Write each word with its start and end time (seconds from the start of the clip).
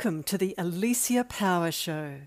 Welcome 0.00 0.22
to 0.22 0.38
the 0.38 0.54
Alicia 0.56 1.24
Power 1.24 1.70
Show. 1.70 2.20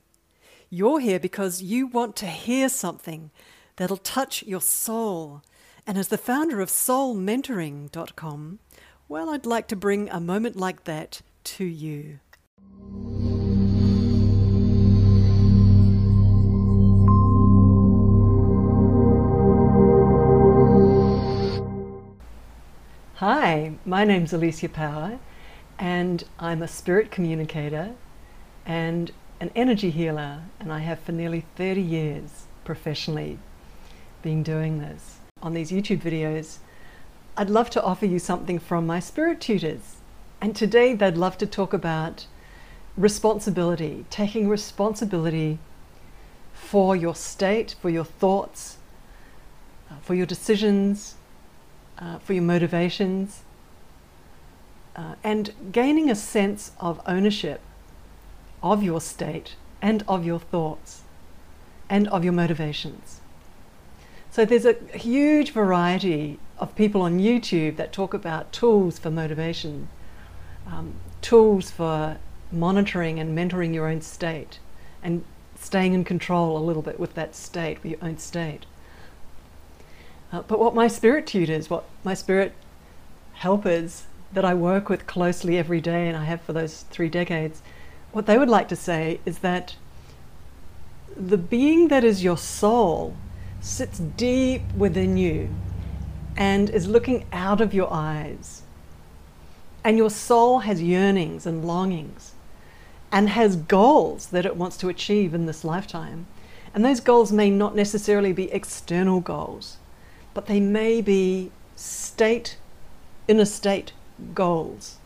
You're 0.70 1.00
here 1.00 1.20
because 1.20 1.64
you 1.64 1.88
want 1.88 2.16
to 2.18 2.28
hear 2.28 2.70
something 2.70 3.32
that'll 3.78 3.98
touch 3.98 4.44
your 4.44 4.62
soul. 4.62 5.42
And 5.88 5.98
as 5.98 6.10
the 6.10 6.20
founder 6.20 6.62
of 6.62 6.70
soulmentoring.com, 6.70 8.60
well, 9.10 9.32
I'd 9.32 9.48
like 9.48 9.68
to 9.70 9.76
bring 9.76 10.08
a 10.12 10.20
moment 10.20 10.56
like 10.56 10.84
that 10.84 11.24
to 11.46 11.66
you. 11.66 12.20
Hi, 23.16 23.74
my 23.84 24.04
name's 24.04 24.32
Alicia 24.32 24.70
Power, 24.70 25.18
and 25.80 26.24
I'm 26.40 26.62
a 26.62 26.68
spirit 26.68 27.12
communicator 27.12 27.92
and 28.66 29.12
an 29.40 29.52
energy 29.56 29.90
healer, 29.90 30.42
and 30.60 30.72
I 30.72 30.80
have 30.80 31.00
for 31.00 31.12
nearly 31.12 31.46
30 31.56 31.82
years 31.82 32.46
professionally 32.64 33.40
been 34.22 34.44
doing 34.44 34.80
this. 34.80 35.18
On 35.42 35.54
these 35.54 35.72
YouTube 35.72 36.02
videos, 36.02 36.60
I'd 37.36 37.50
love 37.50 37.70
to 37.72 37.84
offer 37.84 38.06
you 38.06 38.20
something 38.20 38.60
from 38.60 38.88
my 38.88 39.00
spirit 39.00 39.42
tutors, 39.42 39.98
and 40.40 40.56
today 40.56 40.94
they'd 40.94 41.18
love 41.18 41.38
to 41.40 41.46
talk 41.46 41.74
about 41.74 42.28
responsibility, 42.96 44.06
taking 44.10 44.48
responsibility 44.48 45.60
for 46.54 46.96
your 46.96 47.16
state, 47.16 47.76
for 47.82 47.90
your 47.90 48.06
thoughts, 48.06 48.78
uh, 49.90 49.96
for 50.02 50.14
your 50.14 50.26
decisions, 50.26 51.16
uh, 52.00 52.20
for 52.20 52.34
your 52.34 52.44
motivations, 52.44 53.43
uh, 54.96 55.16
and 55.24 55.54
gaining 55.72 56.10
a 56.10 56.16
sense 56.16 56.72
of 56.80 57.02
ownership 57.06 57.62
of 58.62 58.84
your 58.84 59.02
state 59.02 59.56
and 59.82 60.04
of 60.08 60.26
your 60.26 60.40
thoughts 60.40 61.02
and 61.90 62.08
of 62.08 62.24
your 62.24 62.34
motivations. 62.34 63.22
So 64.32 64.46
there's 64.46 64.66
a 64.66 64.74
huge 64.98 65.52
variety 65.52 66.40
of 66.58 66.76
people 66.76 67.02
on 67.02 67.20
YouTube 67.20 67.76
that 67.76 67.92
talk 67.92 68.14
about 68.14 68.52
tools 68.52 68.98
for 68.98 69.12
motivation, 69.12 69.90
um, 70.66 70.96
tools 71.22 71.70
for 71.70 72.18
monitoring 72.52 73.20
and 73.20 73.38
mentoring 73.38 73.74
your 73.74 73.88
own 73.88 74.02
state, 74.02 74.60
and 75.04 75.24
staying 75.56 75.94
in 75.94 76.04
control 76.04 76.58
a 76.58 76.64
little 76.64 76.82
bit 76.82 77.00
with 77.00 77.14
that 77.16 77.36
state, 77.36 77.84
with 77.84 77.92
your 77.92 78.00
own 78.02 78.18
state. 78.18 78.66
Uh, 80.32 80.42
but 80.42 80.60
what 80.60 80.74
my 80.74 80.88
spirit 80.88 81.28
tutors, 81.28 81.70
what 81.70 81.86
my 82.04 82.14
spirit 82.14 82.54
helpers 83.34 84.06
that 84.34 84.46
I 84.46 84.54
work 84.54 84.90
with 84.90 85.08
closely 85.08 85.58
every 85.58 85.82
day, 85.82 86.08
and 86.08 86.18
I 86.18 86.26
have 86.26 86.42
for 86.42 86.54
those 86.54 86.84
three 86.90 87.10
decades, 87.10 87.62
what 88.12 88.26
they 88.26 88.38
would 88.38 88.50
like 88.50 88.68
to 88.70 88.76
say 88.76 89.20
is 89.26 89.40
that 89.40 89.76
the 91.16 91.38
being 91.38 91.88
that 91.90 92.04
is 92.04 92.24
your 92.24 92.38
soul 92.38 93.16
sits 93.62 94.00
deep 94.00 94.62
within 94.76 95.18
you 95.18 95.50
and 96.36 96.70
is 96.70 96.88
looking 96.88 97.26
out 97.32 97.62
of 97.62 97.74
your 97.74 97.92
eyes. 97.92 98.64
And 99.84 99.98
your 99.98 100.10
soul 100.10 100.60
has 100.60 100.82
yearnings 100.82 101.46
and 101.46 101.66
longings 101.66 102.34
and 103.12 103.30
has 103.30 103.56
goals 103.56 104.28
that 104.28 104.46
it 104.46 104.56
wants 104.56 104.78
to 104.78 104.90
achieve 104.90 105.34
in 105.34 105.46
this 105.46 105.64
lifetime. 105.64 106.26
And 106.74 106.84
those 106.84 107.00
goals 107.00 107.32
may 107.32 107.50
not 107.50 107.76
necessarily 107.76 108.34
be 108.34 108.52
external 108.52 109.20
goals 109.20 109.78
but 110.34 110.48
they 110.48 110.60
may 110.60 111.02
be 111.02 111.52
state, 111.76 112.58
inner 113.28 113.46
state 113.46 113.94
goals. 114.34 114.98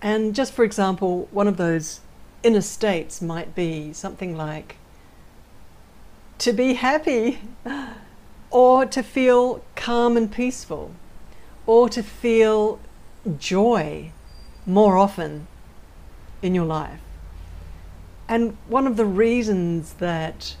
And 0.00 0.34
just 0.34 0.52
for 0.52 0.64
example, 0.64 1.28
one 1.30 1.46
of 1.46 1.56
those 1.56 2.00
inner 2.42 2.60
states 2.60 3.22
might 3.22 3.54
be 3.54 3.92
something 3.92 4.36
like 4.36 4.76
to 6.38 6.52
be 6.52 6.74
happy, 6.74 7.38
or 8.50 8.84
to 8.84 9.02
feel 9.02 9.62
calm 9.76 10.16
and 10.16 10.30
peaceful, 10.30 10.92
or 11.66 11.88
to 11.88 12.02
feel 12.02 12.80
joy 13.38 14.10
more 14.66 14.96
often 14.96 15.46
in 16.42 16.54
your 16.54 16.64
life. 16.64 17.00
And 18.28 18.56
one 18.66 18.86
of 18.86 18.96
the 18.96 19.06
reasons 19.06 19.94
that 19.94 20.56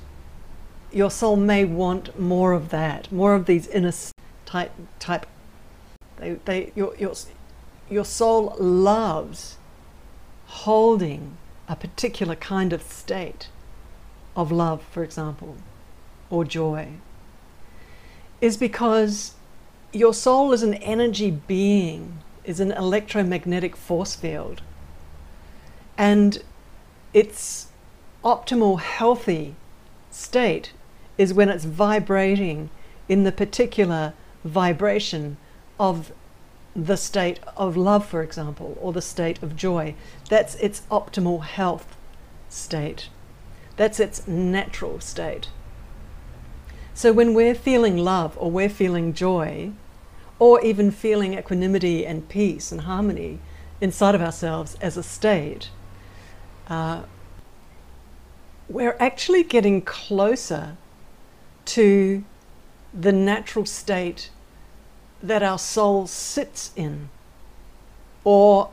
your 0.92 1.10
soul 1.10 1.36
may 1.36 1.64
want 1.64 2.18
more 2.18 2.52
of 2.52 2.68
that, 2.68 3.10
more 3.10 3.34
of 3.34 3.46
these 3.46 3.66
inner 3.68 3.92
type 4.44 4.72
type. 4.98 5.26
They, 6.22 6.34
they, 6.44 6.72
your, 6.76 6.94
your, 6.96 7.14
your 7.90 8.04
soul 8.04 8.54
loves 8.56 9.56
holding 10.46 11.36
a 11.68 11.74
particular 11.74 12.36
kind 12.36 12.72
of 12.72 12.80
state 12.82 13.48
of 14.36 14.52
love, 14.52 14.84
for 14.92 15.02
example, 15.02 15.56
or 16.30 16.44
joy, 16.44 16.90
is 18.40 18.56
because 18.56 19.34
your 19.92 20.14
soul 20.14 20.52
is 20.52 20.62
an 20.62 20.74
energy 20.74 21.32
being, 21.32 22.18
is 22.44 22.60
an 22.60 22.70
electromagnetic 22.70 23.74
force 23.74 24.14
field. 24.14 24.62
And 25.98 26.40
its 27.12 27.66
optimal, 28.24 28.78
healthy 28.78 29.56
state 30.12 30.72
is 31.18 31.34
when 31.34 31.48
it's 31.48 31.64
vibrating 31.64 32.70
in 33.08 33.24
the 33.24 33.32
particular 33.32 34.14
vibration 34.44 35.36
of 35.78 36.12
the 36.74 36.96
state 36.96 37.40
of 37.56 37.76
love, 37.76 38.06
for 38.06 38.22
example, 38.22 38.78
or 38.80 38.92
the 38.92 39.02
state 39.02 39.42
of 39.42 39.56
joy. 39.56 39.94
That's 40.28 40.54
its 40.56 40.82
optimal 40.90 41.42
health 41.42 41.96
state. 42.48 43.08
That's 43.76 44.00
its 44.00 44.26
natural 44.26 45.00
state. 45.00 45.48
So 46.94 47.12
when 47.12 47.34
we're 47.34 47.54
feeling 47.54 47.96
love 47.96 48.36
or 48.38 48.50
we're 48.50 48.68
feeling 48.68 49.12
joy, 49.12 49.72
or 50.42 50.60
even 50.64 50.90
feeling 50.90 51.38
equanimity 51.38 52.04
and 52.04 52.28
peace 52.28 52.72
and 52.72 52.80
harmony 52.80 53.38
inside 53.80 54.12
of 54.12 54.20
ourselves 54.20 54.76
as 54.80 54.96
a 54.96 55.02
state, 55.02 55.70
uh, 56.66 57.02
we're 58.68 58.96
actually 58.98 59.44
getting 59.44 59.80
closer 59.82 60.76
to 61.64 62.24
the 62.92 63.12
natural 63.12 63.64
state 63.64 64.30
that 65.22 65.42
our 65.42 65.58
soul 65.58 66.06
sits 66.06 66.72
in 66.76 67.08
or 68.24 68.70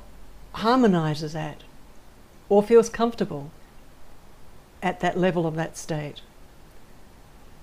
harmonizes 0.54 1.36
at 1.36 1.64
or 2.50 2.64
feels 2.64 2.90
comfortable 2.90 3.52
at 4.82 5.00
that 5.00 5.18
level 5.18 5.46
of 5.46 5.56
that 5.56 5.78
state. 5.78 6.22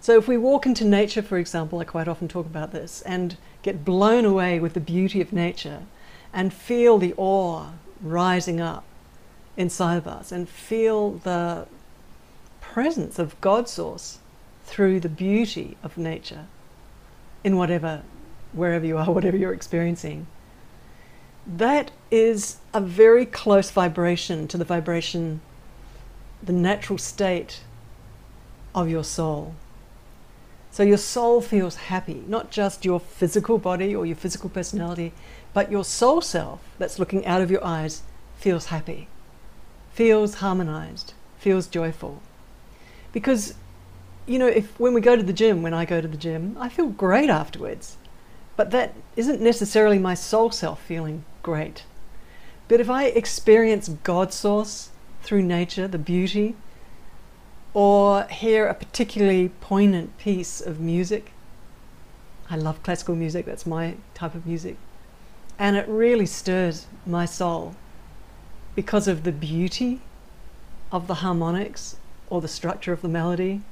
So, 0.00 0.16
if 0.16 0.28
we 0.28 0.38
walk 0.38 0.66
into 0.66 0.84
nature, 0.84 1.22
for 1.22 1.38
example, 1.38 1.80
I 1.80 1.84
quite 1.84 2.06
often 2.06 2.28
talk 2.28 2.46
about 2.46 2.70
this, 2.70 3.02
and 3.02 3.36
get 3.62 3.84
blown 3.84 4.24
away 4.24 4.60
with 4.60 4.74
the 4.74 4.80
beauty 4.80 5.20
of 5.20 5.32
nature 5.32 5.82
and 6.32 6.52
feel 6.52 6.98
the 6.98 7.12
awe 7.16 7.70
rising 8.00 8.60
up 8.60 8.84
inside 9.56 9.96
of 9.96 10.06
us 10.06 10.30
and 10.30 10.48
feel 10.48 11.12
the 11.12 11.66
presence 12.60 13.18
of 13.18 13.40
God 13.40 13.68
Source 13.68 14.18
through 14.64 15.00
the 15.00 15.08
beauty 15.08 15.76
of 15.82 15.98
nature 15.98 16.46
in 17.42 17.56
whatever, 17.56 18.02
wherever 18.52 18.84
you 18.86 18.96
are, 18.98 19.10
whatever 19.12 19.36
you're 19.36 19.52
experiencing. 19.54 20.26
That 21.46 21.92
is 22.10 22.56
a 22.74 22.80
very 22.80 23.24
close 23.24 23.70
vibration 23.70 24.48
to 24.48 24.58
the 24.58 24.64
vibration, 24.64 25.40
the 26.42 26.52
natural 26.52 26.98
state 26.98 27.60
of 28.74 28.88
your 28.88 29.04
soul. 29.04 29.54
So 30.70 30.82
your 30.82 30.98
soul 30.98 31.40
feels 31.40 31.76
happy, 31.76 32.22
not 32.26 32.50
just 32.50 32.84
your 32.84 33.00
physical 33.00 33.58
body 33.58 33.94
or 33.94 34.04
your 34.04 34.16
physical 34.16 34.50
personality, 34.50 35.12
but 35.54 35.70
your 35.70 35.84
soul 35.84 36.20
self 36.20 36.60
that's 36.78 36.98
looking 36.98 37.24
out 37.24 37.40
of 37.40 37.50
your 37.50 37.64
eyes 37.64 38.02
feels 38.36 38.66
happy, 38.66 39.08
feels 39.92 40.34
harmonized, 40.34 41.14
feels 41.38 41.66
joyful. 41.66 42.20
Because 43.12 43.54
you 44.26 44.38
know, 44.38 44.48
if 44.48 44.78
when 44.78 44.92
we 44.92 45.00
go 45.00 45.16
to 45.16 45.22
the 45.22 45.32
gym, 45.32 45.62
when 45.62 45.72
I 45.72 45.84
go 45.84 46.00
to 46.00 46.08
the 46.08 46.16
gym, 46.16 46.56
I 46.60 46.68
feel 46.68 46.88
great 46.88 47.30
afterwards. 47.30 47.96
But 48.56 48.70
that 48.70 48.94
isn't 49.16 49.40
necessarily 49.40 49.98
my 49.98 50.14
soul 50.14 50.50
self 50.50 50.80
feeling 50.82 51.24
great. 51.42 51.84
But 52.68 52.80
if 52.80 52.90
I 52.90 53.04
experience 53.04 53.88
God 53.88 54.32
source 54.32 54.90
through 55.22 55.42
nature, 55.42 55.86
the 55.86 55.98
beauty, 55.98 56.56
or 57.74 58.24
hear 58.24 58.66
a 58.66 58.74
particularly 58.74 59.50
poignant 59.60 60.16
piece 60.18 60.60
of 60.60 60.80
music, 60.80 61.32
I 62.48 62.56
love 62.56 62.82
classical 62.82 63.14
music, 63.14 63.44
that's 63.44 63.66
my 63.66 63.96
type 64.14 64.34
of 64.34 64.46
music, 64.46 64.76
and 65.58 65.76
it 65.76 65.86
really 65.88 66.26
stirs 66.26 66.86
my 67.04 67.24
soul 67.24 67.74
because 68.74 69.08
of 69.08 69.24
the 69.24 69.32
beauty 69.32 70.00
of 70.92 71.06
the 71.06 71.16
harmonics 71.16 71.96
or 72.30 72.40
the 72.40 72.48
structure 72.48 72.92
of 72.92 73.02
the 73.02 73.08
melody 73.08 73.62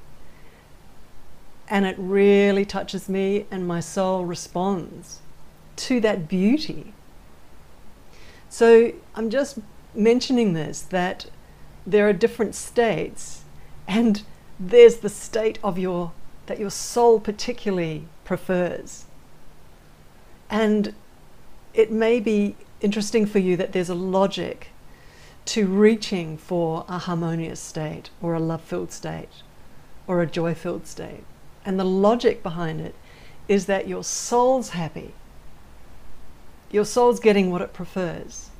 and 1.69 1.87
it 1.87 1.96
really 1.99 2.64
touches 2.64 3.08
me, 3.08 3.46
and 3.50 3.66
my 3.66 3.81
soul 3.81 4.25
responds 4.25 5.20
to 5.76 6.00
that 6.00 6.28
beauty. 6.28 6.93
So 8.49 8.93
I'm 9.14 9.31
just 9.31 9.58
mentioning 9.94 10.52
this 10.52 10.82
that 10.82 11.26
there 11.87 12.08
are 12.08 12.12
different 12.12 12.55
states, 12.55 13.44
and 13.88 14.22
there's 14.61 14.99
the 14.99 15.08
state 15.08 15.58
of 15.62 15.78
your 15.78 16.12
that 16.46 16.58
your 16.58 16.70
soul 16.70 17.19
particularly 17.19 18.06
prefers. 18.25 19.06
And 20.50 20.94
it 21.72 21.90
may 21.90 22.20
be 22.20 22.56
interesting 22.81 23.26
for 23.26 23.38
you 23.38 23.56
that 23.56 23.72
there's 23.72 23.88
a 23.88 23.94
logic 23.94 24.69
to 25.46 25.66
reaching 25.66 26.37
for 26.37 26.84
a 26.88 26.99
harmonious 26.99 27.61
state 27.61 28.11
or 28.20 28.34
a 28.34 28.40
love 28.40 28.62
filled 28.62 28.93
state 28.93 29.43
or 30.06 30.20
a 30.20 30.26
joy 30.26 30.55
filled 30.55 30.87
state. 30.87 31.25
And 31.64 31.78
the 31.78 31.84
logic 31.84 32.43
behind 32.43 32.81
it 32.81 32.94
is 33.49 33.66
that 33.66 33.88
your 33.88 34.05
soul's 34.05 34.70
happy. 34.70 35.14
Your 36.70 36.84
soul's 36.84 37.20
getting 37.20 37.50
what 37.50 37.62
it 37.62 37.72
prefers. 37.72 38.50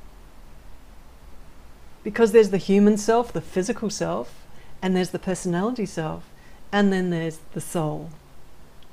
Because 2.03 2.31
there's 2.31 2.51
the 2.51 2.57
human 2.57 2.97
self, 2.97 3.33
the 3.33 3.41
physical 3.41 3.89
self, 3.89 4.45
and 4.81 4.95
there's 4.95 5.09
the 5.09 5.19
personality 5.19 5.85
self, 5.85 6.23
and 6.71 6.93
then 6.93 7.09
there's 7.09 7.39
the 7.53 7.61
soul 7.61 8.09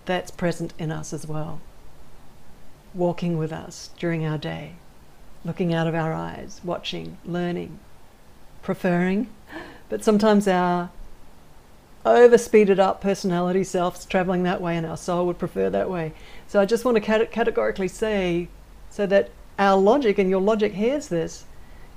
that's 0.05 0.31
present 0.31 0.73
in 0.79 0.91
us 0.91 1.13
as 1.13 1.27
well, 1.27 1.61
walking 2.95 3.39
with 3.39 3.53
us 3.53 3.91
during 3.99 4.25
our 4.27 4.39
day, 4.39 4.75
looking 5.45 5.73
out 5.73 5.87
of 5.87 5.95
our 5.95 6.13
eyes, 6.13 6.61
watching, 6.65 7.19
learning, 7.25 7.79
preferring. 8.63 9.29
But 9.89 10.03
sometimes 10.03 10.49
our 10.49 10.91
over 12.05 12.37
speeded 12.37 12.81
up 12.81 13.01
personality 13.01 13.63
selves 13.63 14.05
traveling 14.05 14.43
that 14.43 14.61
way 14.61 14.77
and 14.77 14.87
our 14.87 14.97
soul 14.97 15.27
would 15.27 15.39
prefer 15.39 15.71
that 15.71 15.89
way. 15.89 16.13
So 16.49 16.61
I 16.61 16.65
just 16.65 16.85
want 16.85 16.97
to 16.97 17.01
cat- 17.01 17.31
categorically 17.31 17.89
say 17.89 18.49
so 18.91 19.07
that 19.07 19.31
our 19.59 19.79
logic 19.79 20.19
and 20.19 20.29
your 20.29 20.41
logic 20.41 20.73
hears 20.73 21.09
this 21.09 21.45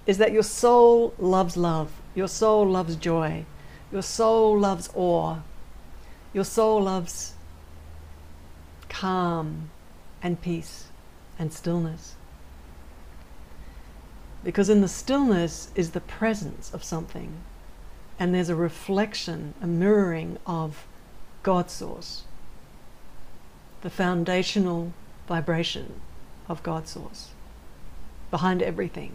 is 0.06 0.18
that 0.20 0.32
your 0.32 0.44
soul 0.44 1.14
loves 1.18 1.58
love, 1.58 1.92
your 2.14 2.28
soul 2.28 2.68
loves 2.68 2.96
joy, 2.96 3.46
your 3.92 4.04
soul 4.04 4.58
loves 4.58 4.90
awe, 4.94 5.38
your 6.34 6.44
soul 6.44 6.84
loves 6.84 7.34
calm 8.90 9.72
and 10.22 10.40
peace 10.42 10.86
and 11.40 11.52
stillness. 11.52 12.16
Because 14.44 14.70
in 14.70 14.82
the 14.82 14.88
stillness 14.88 15.70
is 15.74 15.92
the 15.92 16.02
presence 16.02 16.72
of 16.72 16.84
something 16.84 17.34
and 18.20 18.34
there's 18.34 18.50
a 18.50 18.56
reflection, 18.56 19.54
a 19.62 19.68
mirroring 19.68 20.38
of 20.46 20.86
God 21.44 21.70
Source, 21.70 22.24
the 23.82 23.90
foundational 23.90 24.94
vibration 25.28 26.02
of 26.48 26.64
God 26.64 26.88
Source. 26.88 27.30
Behind 28.32 28.62
everything 28.62 29.14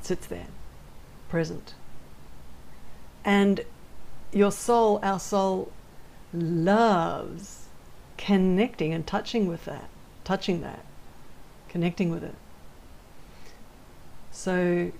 sits 0.00 0.26
there, 0.26 0.46
present. 1.28 1.74
And 3.24 3.64
your 4.32 4.52
soul, 4.52 5.00
our 5.02 5.18
soul, 5.18 5.72
loves 6.32 7.66
connecting 8.16 8.92
and 8.92 9.06
touching 9.06 9.46
with 9.46 9.64
that, 9.64 9.88
touching 10.24 10.60
that, 10.62 10.84
connecting 11.68 12.10
with 12.10 12.22
it. 12.22 12.34
So 14.30 14.92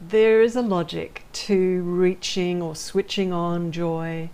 there 0.00 0.40
is 0.40 0.56
a 0.56 0.62
logic 0.62 1.24
to 1.30 1.82
reaching 1.82 2.62
or 2.62 2.74
switching 2.74 3.32
on 3.34 3.70
joy, 3.70 4.30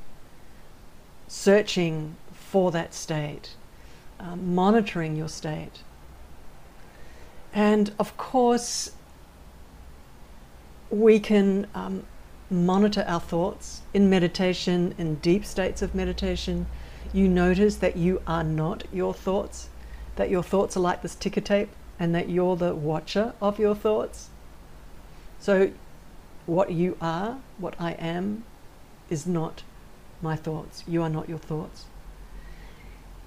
searching 1.26 2.14
for 2.32 2.70
that 2.70 2.94
state, 2.94 3.56
um, 4.20 4.54
monitoring 4.54 5.16
your 5.16 5.28
state. 5.28 5.82
And 7.52 7.92
of 7.98 8.16
course, 8.16 8.92
we 10.88 11.18
can 11.18 11.66
um, 11.74 12.04
monitor 12.48 13.04
our 13.08 13.18
thoughts 13.18 13.82
in 13.92 14.08
meditation, 14.08 14.94
in 14.98 15.16
deep 15.16 15.44
states 15.44 15.82
of 15.82 15.96
meditation. 15.96 16.66
You 17.12 17.28
notice 17.28 17.76
that 17.76 17.96
you 17.96 18.22
are 18.24 18.44
not 18.44 18.84
your 18.92 19.12
thoughts, 19.12 19.68
that 20.14 20.30
your 20.30 20.44
thoughts 20.44 20.76
are 20.76 20.80
like 20.80 21.02
this 21.02 21.16
ticker 21.16 21.40
tape, 21.40 21.70
and 21.98 22.14
that 22.14 22.28
you're 22.28 22.56
the 22.56 22.74
watcher 22.74 23.32
of 23.40 23.58
your 23.58 23.74
thoughts 23.74 24.28
so, 25.46 25.70
what 26.46 26.72
you 26.72 26.96
are, 27.00 27.38
what 27.58 27.76
I 27.78 27.92
am, 27.92 28.42
is 29.08 29.28
not 29.28 29.62
my 30.20 30.34
thoughts. 30.34 30.82
You 30.88 31.02
are 31.02 31.08
not 31.08 31.28
your 31.28 31.38
thoughts. 31.38 31.84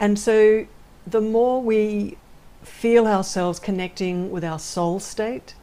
And 0.01 0.19
so, 0.19 0.67
the 1.07 1.21
more 1.21 1.61
we 1.61 2.17
feel 2.61 3.07
ourselves 3.07 3.57
connecting 3.57 4.31
with 4.31 4.43
our 4.43 4.59
soul 4.59 4.99
state, 4.99 5.55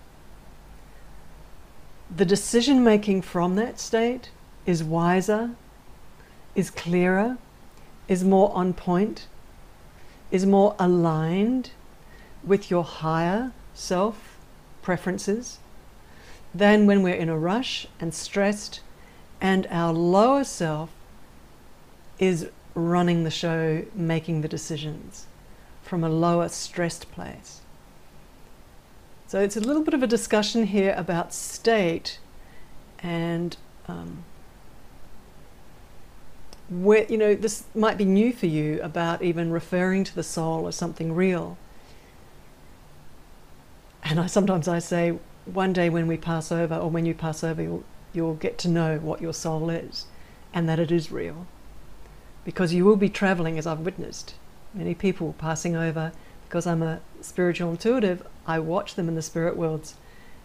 the 2.08 2.24
decision 2.24 2.82
making 2.82 3.20
from 3.20 3.56
that 3.56 3.78
state 3.78 4.30
is 4.64 4.82
wiser, 4.82 5.50
is 6.54 6.70
clearer, 6.70 7.36
is 8.08 8.24
more 8.24 8.50
on 8.54 8.72
point, 8.72 9.26
is 10.30 10.46
more 10.46 10.74
aligned 10.78 11.72
with 12.42 12.70
your 12.70 12.82
higher 12.82 13.52
self 13.74 14.38
preferences 14.80 15.58
than 16.56 16.86
when 16.86 17.02
we're 17.02 17.14
in 17.14 17.28
a 17.28 17.38
rush 17.38 17.86
and 18.00 18.14
stressed, 18.14 18.80
and 19.40 19.66
our 19.70 19.92
lower 19.92 20.44
self 20.44 20.90
is 22.18 22.48
running 22.74 23.24
the 23.24 23.30
show, 23.30 23.84
making 23.94 24.40
the 24.40 24.48
decisions 24.48 25.26
from 25.82 26.02
a 26.02 26.08
lower 26.08 26.48
stressed 26.48 27.10
place. 27.12 27.60
So 29.26 29.40
it's 29.40 29.56
a 29.56 29.60
little 29.60 29.82
bit 29.82 29.94
of 29.94 30.02
a 30.02 30.06
discussion 30.06 30.66
here 30.66 30.94
about 30.96 31.34
state 31.34 32.18
and 33.00 33.56
um, 33.88 34.24
where, 36.68 37.04
you 37.06 37.18
know, 37.18 37.34
this 37.34 37.64
might 37.74 37.98
be 37.98 38.04
new 38.04 38.32
for 38.32 38.46
you 38.46 38.80
about 38.82 39.22
even 39.22 39.50
referring 39.50 40.04
to 40.04 40.14
the 40.14 40.22
soul 40.22 40.68
as 40.68 40.76
something 40.76 41.14
real. 41.14 41.58
And 44.02 44.20
I 44.20 44.26
sometimes 44.26 44.68
I 44.68 44.78
say, 44.78 45.18
one 45.46 45.72
day 45.72 45.88
when 45.88 46.06
we 46.06 46.16
pass 46.16 46.52
over, 46.52 46.74
or 46.74 46.90
when 46.90 47.06
you 47.06 47.14
pass 47.14 47.42
over, 47.42 47.62
you'll, 47.62 47.84
you'll 48.12 48.34
get 48.34 48.58
to 48.58 48.68
know 48.68 48.98
what 48.98 49.22
your 49.22 49.32
soul 49.32 49.70
is 49.70 50.06
and 50.52 50.68
that 50.68 50.78
it 50.78 50.90
is 50.90 51.12
real. 51.12 51.46
Because 52.44 52.72
you 52.72 52.84
will 52.84 52.96
be 52.96 53.08
traveling, 53.08 53.58
as 53.58 53.66
I've 53.66 53.80
witnessed 53.80 54.34
many 54.72 54.94
people 54.94 55.34
passing 55.38 55.74
over. 55.74 56.12
Because 56.48 56.66
I'm 56.66 56.82
a 56.82 57.00
spiritual 57.20 57.70
intuitive, 57.70 58.22
I 58.46 58.58
watch 58.58 58.94
them 58.94 59.08
in 59.08 59.16
the 59.16 59.22
spirit 59.22 59.56
worlds. 59.56 59.96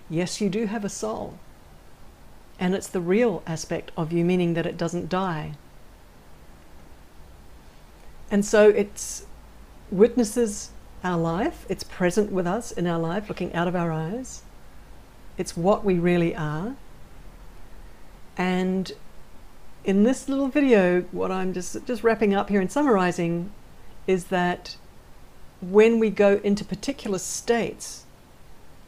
Yes, 0.09 0.41
you 0.41 0.49
do 0.49 0.65
have 0.65 0.83
a 0.83 0.89
soul. 0.89 1.37
And 2.59 2.73
it's 2.73 2.87
the 2.87 3.01
real 3.01 3.43
aspect 3.45 3.91
of 3.95 4.11
you, 4.11 4.25
meaning 4.25 4.53
that 4.55 4.65
it 4.65 4.77
doesn't 4.77 5.09
die. 5.09 5.53
And 8.31 8.45
so 8.45 8.69
it's 8.69 9.25
witnesses 9.91 10.71
our 11.03 11.17
life, 11.17 11.65
it's 11.67 11.83
present 11.83 12.31
with 12.31 12.47
us 12.47 12.71
in 12.71 12.87
our 12.87 12.99
life, 12.99 13.27
looking 13.27 13.53
out 13.53 13.67
of 13.67 13.75
our 13.75 13.91
eyes. 13.91 14.41
It's 15.41 15.57
what 15.57 15.83
we 15.83 15.97
really 15.97 16.35
are. 16.35 16.75
And 18.37 18.91
in 19.83 20.03
this 20.03 20.29
little 20.29 20.49
video, 20.49 21.01
what 21.11 21.31
I'm 21.31 21.51
just, 21.51 21.83
just 21.87 22.03
wrapping 22.03 22.35
up 22.35 22.49
here 22.49 22.61
and 22.61 22.71
summarizing 22.71 23.51
is 24.05 24.25
that 24.25 24.77
when 25.59 25.97
we 25.97 26.11
go 26.11 26.39
into 26.43 26.63
particular 26.63 27.17
states 27.17 28.05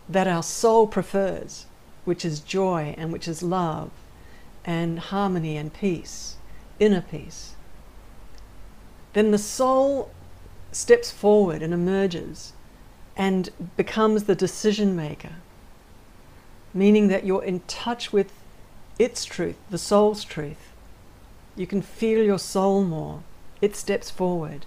that 0.08 0.28
our 0.28 0.44
soul 0.44 0.86
prefers, 0.86 1.66
which 2.06 2.24
is 2.24 2.40
joy 2.40 2.94
and 3.00 3.12
which 3.12 3.28
is 3.28 3.42
love 3.42 3.90
and 4.64 5.00
harmony 5.00 5.58
and 5.58 5.74
peace, 5.74 6.36
inner 6.80 7.02
peace, 7.02 7.56
then 9.14 9.32
the 9.32 9.40
soul 9.40 10.12
steps 10.72 11.10
forward 11.10 11.64
and 11.64 11.74
emerges 11.74 12.54
and 13.18 13.50
becomes 13.76 14.26
the 14.26 14.36
decision 14.36 14.96
maker 14.96 15.38
meaning 16.74 17.08
that 17.08 17.26
you're 17.26 17.44
in 17.44 17.62
touch 17.62 18.12
with 18.12 18.32
its 19.00 19.26
truth, 19.26 19.58
the 19.70 19.78
soul's 19.78 20.24
truth. 20.24 20.72
You 21.56 21.68
can 21.68 21.82
feel 21.82 22.24
your 22.24 22.40
soul 22.40 22.84
more. 22.84 23.22
It 23.62 23.76
steps 23.76 24.10
forward 24.10 24.66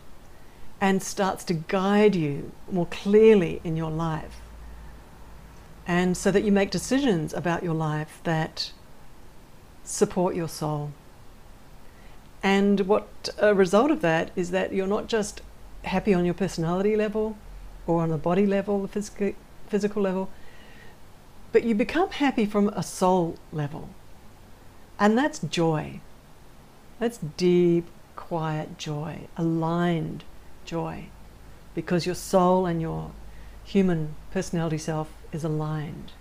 and 0.81 1.03
starts 1.03 1.45
to 1.45 1.55
guide 1.55 2.15
you 2.15 2.53
more 2.71 2.87
clearly 2.87 3.61
in 3.65 3.77
your 3.77 3.91
life. 3.91 4.41
And 5.87 6.17
so 6.17 6.31
that 6.31 6.45
you 6.45 6.53
make 6.53 6.71
decisions 6.71 7.33
about 7.33 7.63
your 7.63 7.75
life 7.75 8.21
that 8.25 8.73
support 9.85 10.35
your 10.35 10.49
soul. 10.49 10.91
And 12.43 12.81
what 12.81 13.29
a 13.39 13.55
result 13.55 13.91
of 13.91 14.03
that 14.03 14.31
is 14.37 14.51
that 14.51 14.73
you're 14.73 14.87
not 14.87 15.09
just 15.09 15.41
happy 15.85 16.13
on 16.13 16.25
your 16.25 16.35
personality 16.35 16.97
level 16.97 17.37
or 17.87 18.03
on 18.03 18.11
the 18.11 18.19
body 18.19 18.47
level, 18.47 18.83
the 18.83 18.89
physical, 18.89 19.33
physical 19.69 20.03
level, 20.03 20.31
but 21.53 21.65
you 21.65 21.75
become 21.75 22.11
happy 22.11 22.47
from 22.47 22.69
a 22.71 22.83
soul 22.83 23.37
level. 23.53 23.91
And 24.99 25.17
that's 25.17 25.39
joy. 25.39 26.01
That's 26.99 27.19
deep, 27.19 27.87
quiet 28.15 28.79
joy, 28.79 29.29
aligned 29.37 30.25
joy, 30.65 31.07
because 31.75 32.07
your 32.07 32.15
soul 32.15 32.67
and 32.67 32.81
your 32.81 33.13
human 33.65 34.15
personality 34.31 34.79
self 34.79 35.13
is 35.33 35.45
aligned. 35.45 36.13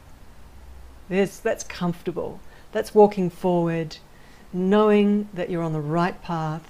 There's, 1.07 1.39
that's 1.39 1.63
comfortable. 1.63 2.39
That's 2.71 2.93
walking 2.93 3.29
forward, 3.29 3.97
knowing 4.51 5.29
that 5.33 5.49
you're 5.49 5.63
on 5.63 5.73
the 5.73 5.79
right 5.79 6.21
path, 6.21 6.69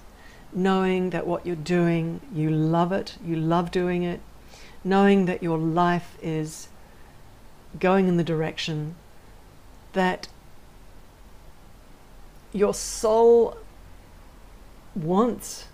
knowing 0.53 1.09
that 1.09 1.25
what 1.25 1.45
you're 1.45 1.55
doing, 1.55 2.21
you 2.33 2.49
love 2.49 2.91
it, 2.91 3.17
you 3.25 3.35
love 3.35 3.71
doing 3.71 4.03
it, 4.03 4.21
knowing 4.83 5.25
that 5.25 5.41
your 5.41 5.57
life 5.57 6.17
is 6.21 6.67
going 7.79 8.07
in 8.07 8.17
the 8.17 8.23
direction 8.23 8.95
that 9.93 10.27
your 12.51 12.73
soul 12.73 13.57
wants, 14.95 15.65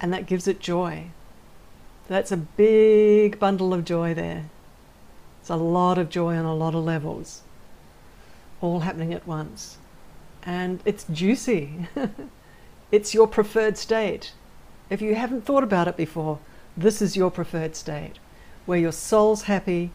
and 0.00 0.12
that 0.12 0.26
gives 0.26 0.46
it 0.46 0.60
joy. 0.60 1.06
That's 2.08 2.32
a 2.32 2.36
big 2.36 3.38
bundle 3.38 3.74
of 3.74 3.84
joy 3.84 4.14
there. 4.14 4.50
It's 5.40 5.50
a 5.50 5.56
lot 5.56 5.98
of 5.98 6.10
joy 6.10 6.36
on 6.36 6.44
a 6.44 6.54
lot 6.54 6.74
of 6.74 6.84
levels, 6.84 7.42
all 8.60 8.80
happening 8.80 9.12
at 9.12 9.26
once. 9.26 9.78
And 10.42 10.80
it's 10.84 11.04
juicy. 11.10 11.88
it's 12.92 13.14
your 13.14 13.26
preferred 13.26 13.78
state. 13.78 14.32
If 14.88 15.00
you 15.00 15.14
haven't 15.14 15.44
thought 15.44 15.62
about 15.62 15.88
it 15.88 15.96
before, 15.96 16.38
this 16.76 17.00
is 17.00 17.16
your 17.16 17.30
preferred 17.30 17.76
state 17.76 18.18
where 18.66 18.78
your 18.78 18.92
soul's 18.92 19.42
happy, 19.42 19.90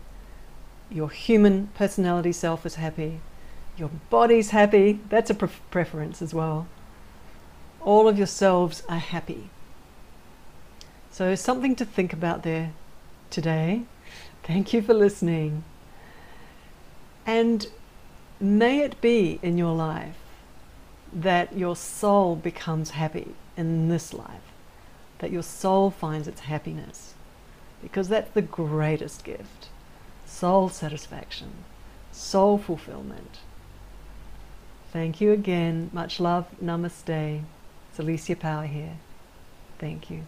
your 0.89 1.09
human 1.09 1.67
personality 1.75 2.31
self 2.31 2.65
is 2.65 2.75
happy, 2.75 3.19
your 3.77 3.89
body's 4.09 4.51
happy. 4.51 4.99
That's 5.09 5.29
a 5.29 5.33
pre- 5.33 5.49
preference 5.71 6.21
as 6.21 6.33
well. 6.33 6.67
All 7.81 8.07
of 8.07 8.17
yourselves 8.17 8.83
are 8.87 8.99
happy. 8.99 9.49
So, 11.11 11.35
something 11.35 11.75
to 11.77 11.85
think 11.85 12.13
about 12.13 12.43
there 12.43 12.73
today. 13.29 13.83
Thank 14.43 14.73
you 14.73 14.81
for 14.81 14.93
listening. 14.93 15.63
And 17.25 17.67
may 18.39 18.81
it 18.81 19.01
be 19.01 19.39
in 19.41 19.57
your 19.57 19.73
life 19.73 20.17
that 21.11 21.57
your 21.57 21.75
soul 21.75 22.35
becomes 22.35 22.91
happy 22.91 23.33
in 23.57 23.89
this 23.89 24.13
life, 24.13 24.51
that 25.19 25.31
your 25.31 25.43
soul 25.43 25.89
finds 25.89 26.27
its 26.27 26.41
happiness, 26.41 27.13
because 27.81 28.09
that's 28.09 28.31
the 28.31 28.41
greatest 28.41 29.23
gift 29.23 29.69
soul 30.35 30.67
satisfaction, 30.67 31.49
soul 32.11 32.57
fulfillment. 32.57 33.39
Thank 34.91 35.21
you 35.21 35.31
again. 35.31 35.89
Much 35.93 36.19
love. 36.19 36.45
Namaste. 36.61 37.41
It's 37.89 37.99
Alicia 37.99 38.35
Power 38.35 38.65
here. 38.65 38.97
Thank 39.79 40.09
you. 40.09 40.23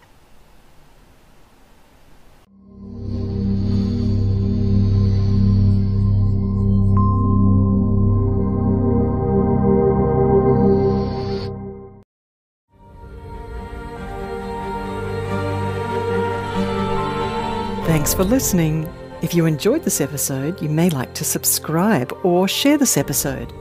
Thanks 17.86 18.14
for 18.14 18.24
listening. 18.24 18.88
If 19.22 19.34
you 19.34 19.46
enjoyed 19.48 19.84
this 19.84 20.00
episode, 20.00 20.62
you 20.62 20.70
may 20.70 20.92
like 20.92 21.16
to 21.16 21.24
subscribe 21.24 22.16
or 22.24 22.48
share 22.48 22.78
this 22.78 22.98
episode. 22.98 23.52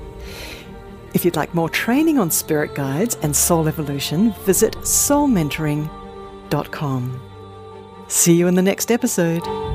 If 1.14 1.24
you'd 1.24 1.36
like 1.36 1.54
more 1.54 1.70
training 1.70 2.18
on 2.18 2.30
spirit 2.30 2.74
guides 2.74 3.16
and 3.22 3.34
soul 3.34 3.66
evolution, 3.66 4.34
visit 4.44 4.74
soulmentoring.com. 4.82 7.20
See 8.08 8.34
you 8.34 8.48
in 8.48 8.54
the 8.54 8.62
next 8.62 8.92
episode. 8.92 9.65